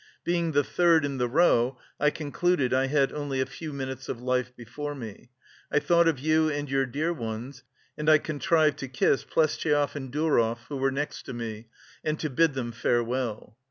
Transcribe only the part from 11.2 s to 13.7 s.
to me, and to bid them farewell.